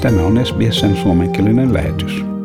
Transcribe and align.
Tämä 0.00 0.22
on 0.22 0.46
SBSn 0.46 0.96
suomenkielinen 0.96 1.74
lähetys. 1.74 2.39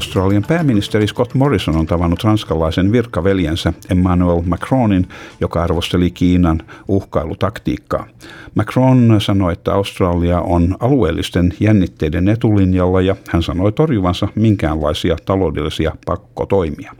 Australian 0.00 0.44
pääministeri 0.48 1.06
Scott 1.06 1.34
Morrison 1.34 1.76
on 1.76 1.86
tavannut 1.86 2.24
ranskalaisen 2.24 2.92
virkaveljensä 2.92 3.72
Emmanuel 3.90 4.42
Macronin, 4.42 5.08
joka 5.40 5.62
arvosteli 5.62 6.10
Kiinan 6.10 6.62
uhkailutaktiikkaa. 6.88 8.06
Macron 8.54 9.16
sanoi, 9.18 9.52
että 9.52 9.72
Australia 9.74 10.40
on 10.40 10.76
alueellisten 10.80 11.54
jännitteiden 11.60 12.28
etulinjalla 12.28 13.00
ja 13.00 13.16
hän 13.28 13.42
sanoi 13.42 13.72
torjuvansa 13.72 14.28
minkäänlaisia 14.34 15.16
taloudellisia 15.24 15.92
pakkotoimia. 16.06 16.92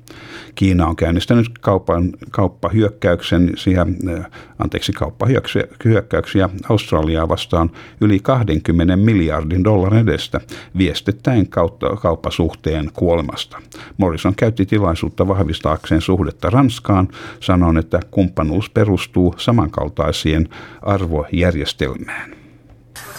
Kiina 0.54 0.86
on 0.86 0.96
käynnistänyt 0.96 1.58
kaupan, 1.60 2.12
kauppahyökkäyksen, 2.30 3.54
äh, 3.78 4.26
anteeksi, 4.58 4.92
kauppahyökkäyksiä 4.92 6.48
Australiaa 6.68 7.28
vastaan 7.28 7.70
yli 8.00 8.18
20 8.18 8.96
miljardin 8.96 9.64
dollarin 9.64 10.08
edestä 10.08 10.40
viestittäen 10.78 11.48
kautta, 11.48 11.96
kauppasuhteen 11.96 12.89
kuolemasta. 12.92 13.62
Morrison 13.98 14.34
käytti 14.34 14.66
tilaisuutta 14.66 15.28
vahvistaakseen 15.28 16.00
suhdetta 16.00 16.50
Ranskaan, 16.50 17.08
sanon, 17.40 17.78
että 17.78 18.00
kumppanuus 18.10 18.70
perustuu 18.70 19.34
samankaltaisien 19.38 20.48
arvojärjestelmään. 20.82 22.40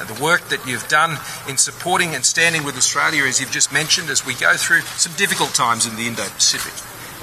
The 0.07 0.23
work 0.23 0.41
that 0.41 0.59
you've 0.65 0.89
done 1.01 1.17
in 1.47 1.57
supporting 1.57 2.15
and 2.15 2.23
standing 2.23 2.65
with 2.65 2.77
Australia, 2.77 3.29
as 3.29 3.41
you've 3.41 3.55
just 3.55 3.71
mentioned, 3.71 4.11
as 4.11 4.25
we 4.27 4.33
go 4.33 4.57
through 4.67 4.83
some 4.97 5.15
difficult 5.19 5.53
times 5.53 5.85
in 5.85 5.95
the 5.95 6.07
Indo-Pacific 6.07 6.73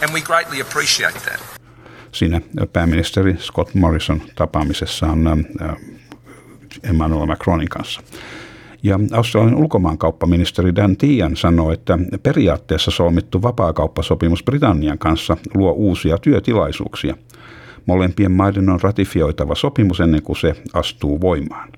and 0.03 0.13
we 0.13 0.21
greatly 0.21 0.61
appreciate 0.61 1.19
that. 1.25 1.41
Siinä 2.13 2.41
pääministeri 2.73 3.37
Scott 3.39 3.75
Morrison 3.75 4.23
tapaamisessaan 4.35 5.27
äh, 5.27 5.77
Emmanuel 6.83 7.27
Macronin 7.27 7.69
kanssa. 7.69 8.01
Ja 8.83 9.01
Australian 9.13 9.55
ulkomaankauppaministeri 9.55 10.77
Dan 10.77 10.97
Tian 10.97 11.37
sanoi, 11.37 11.75
että 11.75 11.99
periaatteessa 12.23 12.91
solmittu 12.91 13.43
vapaakauppasopimus 13.43 14.45
Britannian 14.45 14.99
kanssa 14.99 15.37
luo 15.55 15.73
uusia 15.73 16.19
työtilaisuuksia. 16.19 17.15
Molempien 17.87 18.33
maiden 18.33 18.69
on 18.69 18.81
ratifioitava 18.83 19.55
sopimus 19.55 20.01
ennen 20.01 20.23
kuin 20.23 20.37
se 20.37 20.55
astuu 20.73 21.21
voimaan. 21.21 21.69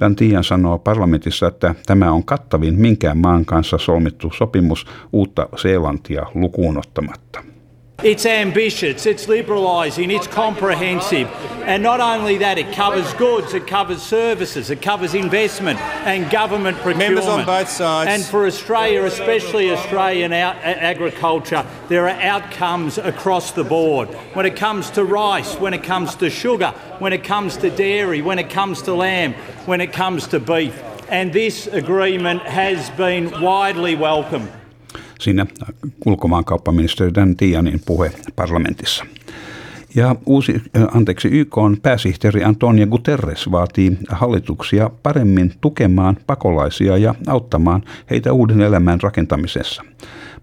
Dan 0.00 0.16
Tian 0.16 0.44
sanoo 0.44 0.78
parlamentissa, 0.78 1.46
että 1.46 1.74
tämä 1.86 2.12
on 2.12 2.24
kattavin 2.24 2.80
minkään 2.80 3.18
maan 3.18 3.44
kanssa 3.44 3.78
solmittu 3.78 4.30
sopimus 4.34 4.86
uutta 5.12 5.48
Seelantia 5.56 6.26
lukuun 6.34 6.78
ottamatta. 6.78 7.55
It's 8.02 8.26
ambitious, 8.26 9.06
it's 9.06 9.24
liberalising, 9.24 10.14
it's 10.14 10.26
comprehensive. 10.26 11.28
And 11.64 11.82
not 11.82 11.98
only 11.98 12.36
that, 12.38 12.58
it 12.58 12.74
covers 12.74 13.10
goods, 13.14 13.54
it 13.54 13.66
covers 13.66 14.02
services, 14.02 14.68
it 14.68 14.82
covers 14.82 15.14
investment 15.14 15.80
and 15.80 16.30
government 16.30 16.76
procurement. 16.76 17.14
Members 17.14 17.26
on 17.26 17.46
both 17.46 17.70
sides. 17.70 18.10
And 18.10 18.22
for 18.22 18.46
Australia, 18.46 19.02
especially 19.04 19.72
Australian 19.72 20.34
agriculture, 20.34 21.66
there 21.88 22.06
are 22.06 22.20
outcomes 22.20 22.98
across 22.98 23.52
the 23.52 23.64
board. 23.64 24.08
When 24.34 24.44
it 24.44 24.56
comes 24.56 24.90
to 24.90 25.02
rice, 25.02 25.56
when 25.56 25.72
it 25.72 25.82
comes 25.82 26.14
to 26.16 26.28
sugar, 26.28 26.74
when 26.98 27.14
it 27.14 27.24
comes 27.24 27.56
to 27.56 27.70
dairy, 27.70 28.20
when 28.20 28.38
it 28.38 28.50
comes 28.50 28.82
to 28.82 28.94
lamb, 28.94 29.32
when 29.64 29.80
it 29.80 29.94
comes 29.94 30.26
to 30.28 30.38
beef. 30.38 30.80
And 31.08 31.32
this 31.32 31.66
agreement 31.66 32.42
has 32.42 32.90
been 32.90 33.40
widely 33.40 33.96
welcomed 33.96 34.52
siinä 35.26 35.46
ulkomaankauppaministeri 36.06 37.14
Dan 37.14 37.36
Tianin 37.36 37.80
puhe 37.86 38.12
parlamentissa. 38.36 39.04
Ja 39.94 40.16
uusi, 40.26 40.62
anteeksi, 40.94 41.28
YK 41.28 41.58
on 41.58 41.76
pääsihteeri 41.82 42.44
Antonio 42.44 42.86
Guterres 42.86 43.50
vaatii 43.50 43.98
hallituksia 44.08 44.90
paremmin 45.02 45.52
tukemaan 45.60 46.16
pakolaisia 46.26 46.96
ja 46.96 47.14
auttamaan 47.26 47.82
heitä 48.10 48.32
uuden 48.32 48.60
elämän 48.60 49.00
rakentamisessa. 49.00 49.82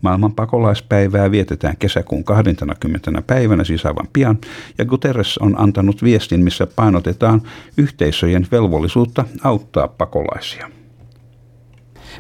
Maailman 0.02 0.34
pakolaispäivää 0.34 1.32
vietetään 1.32 1.78
kesäkuun 1.78 2.24
20. 2.24 3.22
päivänä, 3.28 3.64
siis 3.64 3.86
aivan 3.86 4.08
pian, 4.14 4.38
ja 4.78 4.86
Guterres 4.86 5.38
on 5.38 5.62
antanut 5.62 6.04
viestin, 6.04 6.44
missä 6.44 6.68
painotetaan 6.76 7.42
yhteisöjen 7.78 8.48
velvollisuutta 8.52 9.26
auttaa 9.44 9.88
pakolaisia. 9.88 10.83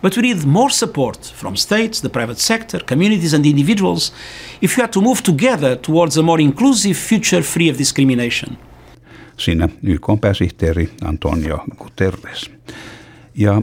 But 0.01 0.17
we 0.17 0.21
need 0.21 0.45
more 0.45 0.69
support 0.69 1.33
from 1.35 1.55
states, 1.55 2.01
the 2.01 2.09
private 2.09 2.39
sector, 2.39 2.83
communities, 2.83 3.33
and 3.33 3.45
individuals 3.45 4.13
if 4.61 4.77
we 4.77 4.83
are 4.83 4.91
to 4.91 5.01
move 5.01 5.21
together 5.21 5.77
towards 5.77 6.17
a 6.17 6.21
more 6.21 6.43
inclusive 6.43 6.93
future 6.93 7.41
free 7.41 7.71
of 7.71 7.77
discrimination. 7.77 8.57
Siinä 9.37 9.69
YK 9.83 10.07
pääsihteeri 10.21 10.89
Antonio 11.05 11.59
Guterres. 11.77 12.51
Ja 13.35 13.61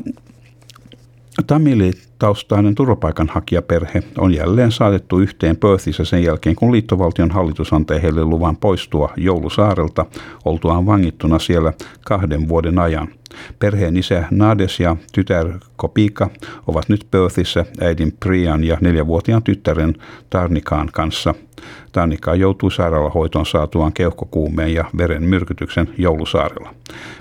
Tamili-taustainen 1.46 2.74
turvapaikanhakijaperhe 2.74 4.02
on 4.18 4.34
jälleen 4.34 4.72
saatettu 4.72 5.18
yhteen 5.18 5.56
Perthissä 5.56 6.04
sen 6.04 6.24
jälkeen, 6.24 6.56
kun 6.56 6.72
liittovaltion 6.72 7.30
hallitus 7.30 7.72
antoi 7.72 8.02
heille 8.02 8.24
luvan 8.24 8.56
poistua 8.56 9.12
Joulusaarelta 9.16 10.06
oltuaan 10.44 10.86
vangittuna 10.86 11.38
siellä 11.38 11.72
kahden 12.00 12.48
vuoden 12.48 12.78
ajan. 12.78 13.08
Perheen 13.58 13.96
isä 13.96 14.24
Nades 14.30 14.80
ja 14.80 14.96
tytär 15.12 15.46
Kopika 15.76 16.30
ovat 16.66 16.88
nyt 16.88 17.06
Perthissä 17.10 17.64
äidin 17.80 18.12
Prian 18.20 18.64
ja 18.64 18.78
neljävuotiaan 18.80 19.42
tyttären 19.42 19.94
Tarnikaan 20.30 20.88
kanssa. 20.92 21.34
Tarnika 21.92 22.34
joutui 22.34 22.72
sairaalahoitoon 22.72 23.46
saatuaan 23.46 23.92
keuhkokuumeen 23.92 24.74
ja 24.74 24.84
veren 24.98 25.22
myrkytyksen 25.22 25.88
Joulusaarella. 25.98 26.74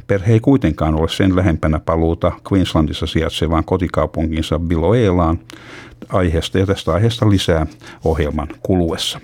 Perhe 0.07 0.33
ei 0.33 0.39
kuitenkaan 0.39 0.95
ole 0.95 1.09
sen 1.09 1.35
lähempänä 1.35 1.79
paluuta 1.79 2.31
Queenslandissa 2.51 3.07
sijaitsevaan 3.07 3.65
kotikaupunkinsa 3.65 4.59
Biloelaan 4.59 5.39
aiheesta 6.09 6.59
ja 6.59 6.65
tästä 6.65 6.93
aiheesta 6.93 7.29
lisää 7.29 7.67
ohjelman 8.05 8.47
kuluessa. 8.63 9.19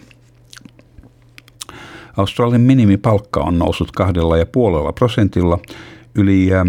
Australian 2.18 2.62
minimipalkka 2.62 3.40
on 3.40 3.60
noussut 3.60 3.92
kahdella 3.92 4.38
ja 4.38 4.46
puolella 4.46 4.94
prosentilla 4.94 5.60
yli, 6.16 6.50
äh, 6.54 6.66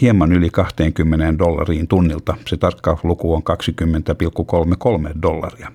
hieman 0.00 0.32
yli 0.32 0.50
20 0.50 1.38
dollariin 1.38 1.88
tunnilta. 1.88 2.36
Se 2.46 2.56
tarkka 2.56 2.98
luku 3.02 3.34
on 3.34 3.42
20,33 3.42 5.22
dollaria. 5.22 5.72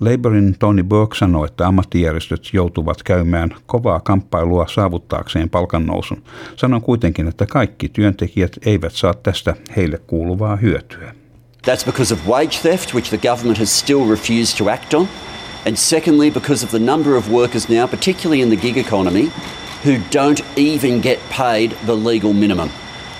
Labourin 0.00 0.56
Tony 0.58 0.82
Burke 0.82 1.16
sanoi, 1.16 1.46
että 1.46 1.66
ammattijärjestöt 1.66 2.48
joutuvat 2.52 3.02
käymään 3.02 3.50
kovaa 3.66 4.00
kamppailua 4.00 4.66
saavuttaakseen 4.68 5.50
palkannousun. 5.50 6.22
Sanon 6.56 6.82
kuitenkin, 6.82 7.28
että 7.28 7.46
kaikki 7.46 7.88
työntekijät 7.88 8.56
eivät 8.66 8.92
saa 8.92 9.14
tästä 9.14 9.56
heille 9.76 9.98
kuuluvaa 10.06 10.56
hyötyä. 10.56 11.14
That's 11.66 11.84
because 11.86 12.14
of 12.14 12.26
wage 12.26 12.58
theft, 12.62 12.94
which 12.94 13.08
the 13.08 13.28
government 13.28 13.58
has 13.58 13.80
still 13.80 14.10
refused 14.10 14.58
to 14.58 14.70
act 14.70 14.94
on. 14.94 15.08
And 15.66 15.76
secondly, 15.76 16.30
because 16.30 16.64
of 16.64 16.70
the 16.70 16.78
number 16.78 17.16
of 17.16 17.30
workers 17.30 17.68
now, 17.68 17.88
particularly 17.88 18.40
in 18.42 18.48
the 18.48 18.56
gig 18.56 18.76
economy, 18.76 19.30
who 19.86 19.98
don't 20.10 20.42
even 20.58 21.00
get 21.00 21.20
paid 21.30 21.70
the 21.86 21.94
legal 21.94 22.32
minimum. 22.32 22.68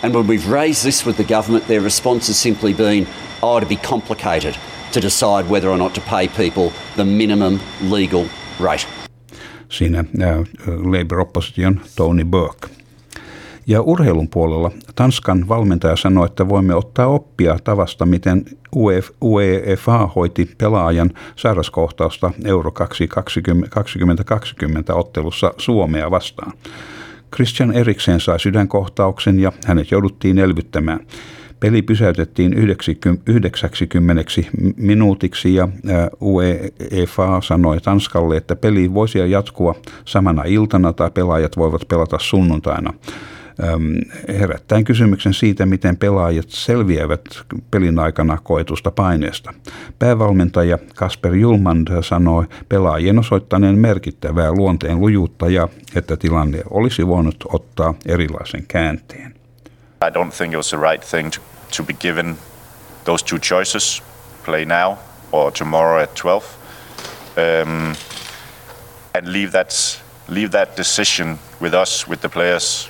And 0.02 0.12
when 0.12 0.26
we've 0.26 0.48
raised 0.48 0.82
this 0.84 1.06
with 1.06 1.16
the 1.16 1.22
government, 1.22 1.68
their 1.68 1.80
response 1.80 2.26
has 2.26 2.36
simply 2.36 2.74
been, 2.74 3.06
oh, 3.40 3.60
to 3.60 3.66
be 3.66 3.76
complicated 3.76 4.56
to 4.90 5.00
decide 5.00 5.48
whether 5.48 5.68
or 5.68 5.78
not 5.78 5.94
to 5.94 6.00
pay 6.00 6.26
people 6.26 6.72
the 6.96 7.04
minimum 7.04 7.60
legal 7.82 8.28
rate. 8.58 8.86
Siinä 9.68 9.98
uh, 9.98 10.44
Labour-opposition 10.66 11.80
Tony 11.96 12.24
Burke. 12.24 12.68
Ja 13.68 13.82
urheilun 13.82 14.28
puolella 14.28 14.70
Tanskan 14.94 15.48
valmentaja 15.48 15.96
sanoi, 15.96 16.26
että 16.26 16.48
voimme 16.48 16.74
ottaa 16.74 17.06
oppia 17.06 17.58
tavasta, 17.64 18.06
miten 18.06 18.44
UEFA 19.22 20.06
hoiti 20.16 20.50
pelaajan 20.58 21.10
sairaskohtausta 21.36 22.32
Euro 22.44 22.72
2020 22.72 24.94
ottelussa 24.94 25.54
Suomea 25.58 26.10
vastaan. 26.10 26.52
Christian 27.34 27.72
Eriksen 27.72 28.20
sai 28.20 28.40
sydänkohtauksen 28.40 29.40
ja 29.40 29.52
hänet 29.66 29.90
jouduttiin 29.90 30.38
elvyttämään. 30.38 31.00
Peli 31.60 31.82
pysäytettiin 31.82 32.52
90 33.26 34.22
minuutiksi 34.76 35.54
ja 35.54 35.68
UEFA 36.20 37.40
sanoi 37.40 37.80
Tanskalle, 37.80 38.36
että 38.36 38.56
peli 38.56 38.94
voisi 38.94 39.30
jatkua 39.30 39.74
samana 40.04 40.42
iltana 40.44 40.92
tai 40.92 41.10
pelaajat 41.10 41.56
voivat 41.56 41.88
pelata 41.88 42.18
sunnuntaina 42.20 42.92
herättäen 44.28 44.84
kysymyksen 44.84 45.34
siitä, 45.34 45.66
miten 45.66 45.96
pelaajat 45.96 46.48
selviävät 46.48 47.24
pelin 47.70 47.98
aikana 47.98 48.38
koetusta 48.42 48.90
paineesta. 48.90 49.54
Päävalmentaja 49.98 50.78
Kasper 50.94 51.34
Julmand 51.34 52.02
sanoi 52.02 52.44
pelaajien 52.68 53.18
osoittaneen 53.18 53.78
merkittävää 53.78 54.52
luonteen 54.52 55.00
lujuutta 55.00 55.48
ja 55.48 55.68
että 55.94 56.16
tilanne 56.16 56.62
olisi 56.70 57.06
voinut 57.06 57.44
ottaa 57.52 57.94
erilaisen 58.06 58.64
käänteen. 58.68 59.34
I 60.06 60.10
don't 60.10 60.36
think 60.36 60.52
it 60.52 60.56
was 60.56 60.68
the 60.68 60.90
right 60.90 61.10
thing 61.10 61.30
to, 61.30 61.40
to 61.76 61.82
be 61.82 61.92
given 61.92 62.36
those 63.04 63.24
two 63.24 63.38
choices: 63.38 64.02
play 64.44 64.64
now 64.64 64.96
or 65.32 65.52
tomorrow 65.52 66.02
at 66.02 66.14
12, 66.22 66.46
um, 67.36 67.94
and 69.14 69.26
leave 69.26 69.50
that 69.50 69.70
leave 70.28 70.50
that 70.50 70.76
decision 70.76 71.38
with 71.60 71.74
us, 71.74 72.08
with 72.08 72.20
the 72.20 72.28
players. 72.28 72.88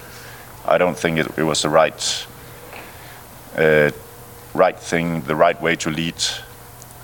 I 0.74 0.78
don't 0.78 0.98
think 0.98 1.18
it, 1.18 1.26
it 1.38 1.44
was 1.44 1.62
the 1.62 1.68
right 1.68 2.26
uh, 3.58 3.90
right 4.54 4.78
thing, 4.90 5.22
the 5.26 5.34
right 5.34 5.62
way 5.62 5.76
to 5.76 5.90
lead 5.90 6.14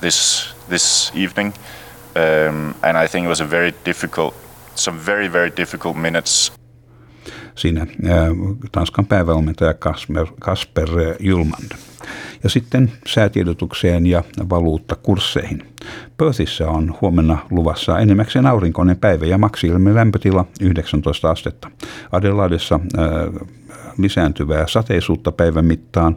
this 0.00 0.54
this 0.68 1.12
evening. 1.14 1.54
Um, 2.16 2.74
and 2.82 2.96
I 3.04 3.08
think 3.08 3.24
it 3.24 3.28
was 3.28 3.40
a 3.40 3.50
very 3.50 3.72
difficult, 3.84 4.34
some 4.74 4.98
very 4.98 5.28
very 5.28 5.50
difficult 5.56 5.96
minutes. 5.96 6.52
Siinä 7.54 7.80
äh, 7.80 8.28
Tanskan 8.72 9.06
päävalmentaja 9.06 9.74
Kasper, 9.74 10.26
Kasper 10.40 10.88
Julmand. 11.20 11.72
Ja 12.42 12.50
sitten 12.50 12.92
säätiedotukseen 13.06 14.06
ja 14.06 14.22
valuuttakursseihin. 14.50 15.62
Perthissä 16.16 16.68
on 16.68 16.94
huomenna 17.00 17.38
luvassa 17.50 17.98
enimmäkseen 17.98 18.46
aurinkoinen 18.46 18.96
päivä 18.96 19.26
ja 19.26 19.38
maksiilinen 19.38 19.94
lämpötila 19.94 20.44
19 20.60 21.30
astetta. 21.30 21.70
Adelaidessa 22.12 22.80
äh, 22.98 23.48
lisääntyvää 23.98 24.66
sateisuutta 24.66 25.32
päivän 25.32 25.64
mittaan 25.64 26.16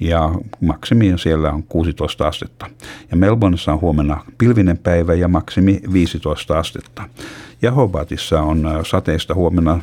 ja 0.00 0.30
maksimi 0.60 1.12
siellä 1.16 1.52
on 1.52 1.62
16 1.62 2.28
astetta. 2.28 2.66
Ja 3.10 3.16
Melbourneissa 3.16 3.72
on 3.72 3.80
huomenna 3.80 4.24
pilvinen 4.38 4.78
päivä 4.78 5.14
ja 5.14 5.28
maksimi 5.28 5.80
15 5.92 6.58
astetta. 6.58 7.02
Ja 7.62 7.72
Hobartissa 7.72 8.40
on 8.40 8.66
äh, 8.66 8.72
sateista 8.86 9.34
huomenna 9.34 9.72
äh, 9.72 9.80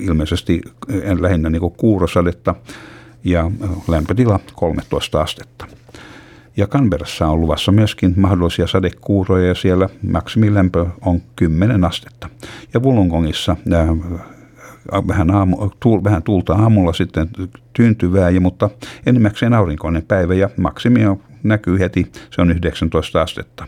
ilmeisesti 0.00 0.60
äh, 0.90 1.20
lähinnä 1.20 1.50
niin 1.50 1.72
kuurosadetta 1.76 2.54
ja 3.26 3.50
lämpötila 3.88 4.40
13 4.54 5.20
astetta. 5.20 5.66
Ja 6.56 6.66
Canberrassa 6.66 7.26
on 7.26 7.40
luvassa 7.40 7.72
myöskin 7.72 8.14
mahdollisia 8.16 8.66
sadekuuroja 8.66 9.48
ja 9.48 9.54
siellä 9.54 9.88
maksimilämpö 10.10 10.86
on 11.00 11.22
10 11.36 11.84
astetta. 11.84 12.28
Ja 12.74 12.80
Wollongongissa 12.80 13.56
vähän, 15.08 15.30
aamu, 15.30 15.70
tuul, 15.80 16.04
vähän 16.04 16.22
tuulta 16.22 16.54
aamulla 16.54 16.92
sitten 16.92 17.30
tyyntyvää, 17.72 18.30
ja, 18.30 18.40
mutta 18.40 18.70
enimmäkseen 19.06 19.54
aurinkoinen 19.54 20.02
päivä 20.02 20.34
ja 20.34 20.50
maksimi 20.56 21.00
näkyy 21.42 21.78
heti, 21.78 22.12
se 22.30 22.42
on 22.42 22.50
19 22.50 23.22
astetta. 23.22 23.66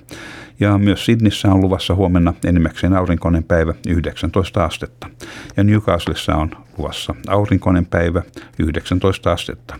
Ja 0.61 0.79
myös 0.79 1.05
Sydneyssä 1.05 1.53
on 1.53 1.61
luvassa 1.61 1.95
huomenna 1.95 2.35
enimmäkseen 2.45 2.97
aurinkoinen 2.97 3.45
päivä 3.45 3.75
19 3.89 4.65
astetta. 4.65 5.11
Ja 5.57 5.65
Newcastlessa 5.65 6.37
on 6.37 6.51
luvassa 6.79 7.15
aurinkoinen 7.29 7.87
päivä 7.87 8.23
19 8.59 9.33
astetta. 9.33 9.77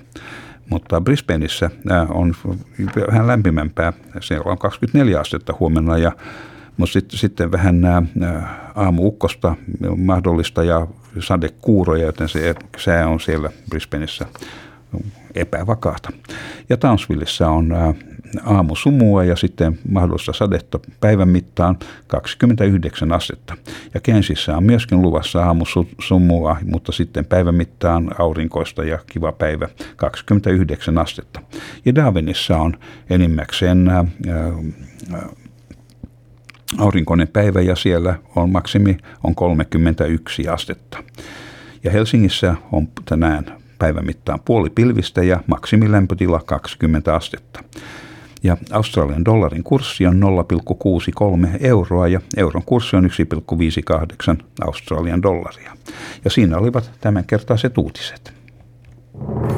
Mutta 0.71 1.01
Brisbaneissa 1.01 1.71
on 2.09 2.35
vähän 3.07 3.27
lämpimämpää, 3.27 3.93
siellä 4.21 4.51
on 4.51 4.59
24 4.59 5.21
astetta 5.21 5.55
huomenna 5.61 5.99
ja 5.99 6.13
mutta 6.77 6.93
sitten, 6.93 7.19
sitten 7.19 7.53
vähän 7.53 7.81
nämä 7.81 8.03
aamuukkosta 8.75 9.57
mahdollista 9.97 10.65
ja 10.65 10.87
sadekuuroja, 11.21 12.05
joten 12.05 12.29
se 12.29 12.55
sää 12.77 13.09
on 13.09 13.21
siellä 13.21 13.51
Brisbaneissa 13.71 14.27
epävakaata. 15.35 16.11
Ja 16.69 16.77
Townsvillessä 16.77 17.49
on 17.49 17.73
aamusumua 18.45 19.25
ja 19.25 19.37
sitten 19.37 19.79
mahdollista 19.91 20.33
sadetta 20.33 20.81
päivän 21.01 21.29
mittaan 21.29 21.79
29 22.07 23.13
astetta. 23.13 23.57
Ja 23.95 24.01
Kensissä 24.01 24.57
on 24.57 24.65
myöskin 24.65 25.03
luvassa 25.03 25.45
aamusumua, 25.45 26.57
mutta 26.65 26.93
sitten 26.93 27.25
päivän 27.25 27.55
mittaan 27.55 28.11
aurinkoista 28.19 28.85
ja 28.85 28.99
kiva 29.13 29.33
päivä 29.33 29.69
29 29.97 30.99
astetta. 30.99 31.41
Ja 31.85 31.95
Darwinissa 31.95 32.57
on 32.57 32.79
enimmäkseen 33.11 33.89
ää, 33.89 34.05
aurinkoinen 36.79 37.29
päivä 37.29 37.61
ja 37.61 37.77
siellä 37.77 38.15
on 38.37 38.51
maksimi 38.51 38.99
on 39.25 39.35
31 39.35 40.49
astetta. 40.49 41.03
Ja 41.85 41.91
Helsingissä 41.91 42.55
on 42.73 42.89
tänään 43.05 43.59
päivän 43.79 44.07
mittaan 44.07 44.41
puoli 44.45 44.71
pilvistä 44.71 45.23
ja 45.23 45.41
maksimilämpötila 45.47 46.41
20 46.47 47.15
astetta. 47.15 47.65
Ja 48.43 48.57
Australian 48.71 49.25
dollarin 49.25 49.65
kurssi 49.65 50.07
on 50.07 50.23
0,63 51.43 51.49
euroa 51.61 52.09
ja 52.09 52.21
euron 52.37 52.63
kurssi 52.67 52.97
on 52.97 53.11
1,58 54.37 54.43
Australian 54.67 55.23
dollaria. 55.23 55.73
Ja 56.25 56.31
siinä 56.31 56.59
olivat 56.59 56.91
tämänkertaiset 57.01 57.79
uutiset. 57.79 58.33
Haluatko 59.15 59.58